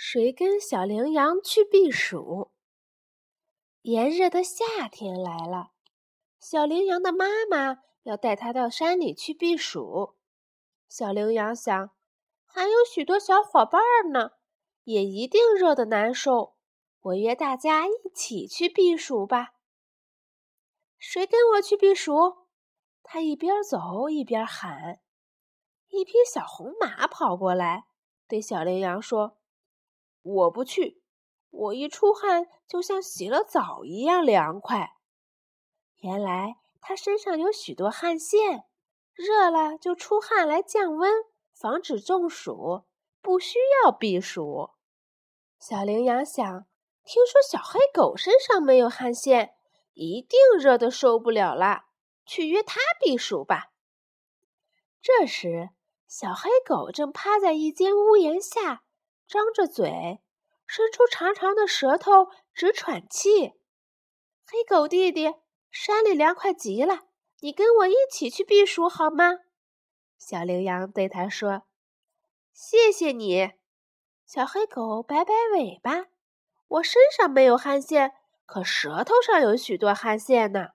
[0.00, 2.52] 谁跟小羚羊去避暑？
[3.82, 5.72] 炎热的夏天来了，
[6.38, 10.14] 小羚羊的妈妈要带它到山里去避暑。
[10.88, 11.90] 小羚羊想，
[12.46, 13.82] 还有许多小伙伴
[14.12, 14.34] 呢，
[14.84, 16.54] 也一定热得难受。
[17.00, 19.54] 我约大家一起去避暑吧。
[20.96, 22.46] 谁跟我去避暑？
[23.02, 25.00] 他一边走一边喊。
[25.88, 27.88] 一匹小红马跑过来，
[28.28, 29.37] 对小羚羊说。
[30.22, 31.02] 我不去，
[31.50, 34.94] 我一出汗就像洗了澡一样凉快。
[35.96, 38.64] 原来他身上有许多汗腺，
[39.14, 41.12] 热了就出汗来降温，
[41.52, 42.84] 防止中暑，
[43.20, 44.70] 不需要避暑。
[45.58, 46.66] 小羚羊想，
[47.04, 49.54] 听说小黑狗身上没有汗腺，
[49.94, 51.86] 一定热得受不了了，
[52.24, 53.72] 去约它避暑吧。
[55.00, 55.70] 这时，
[56.06, 58.84] 小黑狗正趴在一间屋檐下。
[59.28, 60.22] 张着嘴，
[60.66, 63.52] 伸出长长的舌头，直喘气。
[64.46, 65.34] 黑狗弟弟，
[65.70, 67.00] 山里凉快极了，
[67.40, 69.40] 你跟我一起去避暑好吗？
[70.16, 71.64] 小羚羊对他说
[72.54, 73.52] ：“谢谢你。”
[74.24, 76.06] 小黑狗摆摆尾巴
[76.66, 78.14] ：“我身上没有汗腺，
[78.46, 80.70] 可舌头上有许多汗腺呢。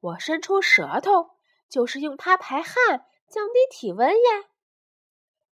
[0.00, 1.36] 我伸出舌头，
[1.68, 4.48] 就是用它排汗，降低体温呀。”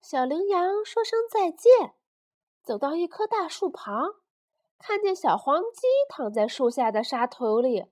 [0.01, 1.93] 小羚羊说声再见。
[2.63, 4.15] 走到一棵大树旁，
[4.79, 7.87] 看见小黄鸡躺在树下的沙土里，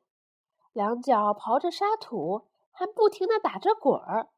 [0.71, 4.29] 两脚刨着沙土，还不停地打着滚儿。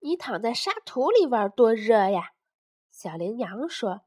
[0.00, 2.30] 你躺在沙土里玩多热呀！
[2.90, 4.00] 小羚羊说。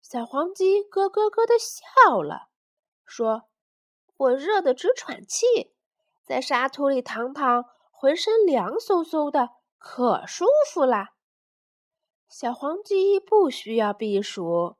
[0.00, 2.48] 小黄鸡咯咯咯地笑了，
[3.04, 3.44] 说
[4.16, 5.76] ：“我热得直喘气，
[6.24, 11.10] 在沙土里躺躺，浑身凉飕飕的，可舒服啦。”
[12.34, 14.76] 小黄鸡不需要避暑，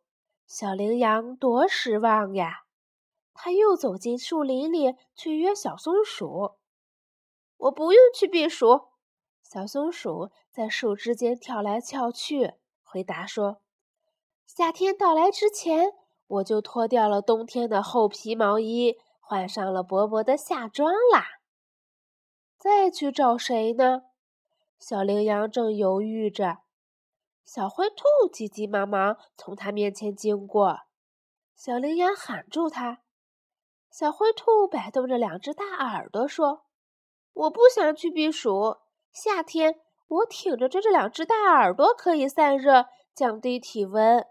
[0.46, 2.62] 小羚羊多失望呀！
[3.34, 6.52] 他又走进树林里去约小松鼠。
[7.58, 8.84] 我不用去避暑。
[9.42, 13.60] 小松鼠在树枝间跳来跳去，回答说
[14.48, 15.92] ：“夏天到来之前，
[16.26, 21.26] 我就脱掉了冬天的厚皮毛衣，换上了薄薄的夏装啦。”
[22.56, 24.04] 再去找谁呢？
[24.78, 26.60] 小羚羊正犹豫着。
[27.44, 30.80] 小灰兔急急忙忙从他面前经过，
[31.54, 33.02] 小羚羊喊住他。
[33.90, 36.64] 小灰兔摆动着两只大耳朵说
[37.34, 38.78] ：“我不想去避暑，
[39.12, 44.24] 夏天我挺着这这两只大耳朵可以散热，降低体温。”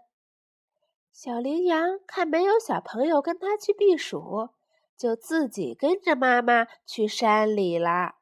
[1.12, 4.48] 小羚羊看没有小朋友跟他去避暑，
[4.96, 8.16] 就自己跟着妈妈去山里了。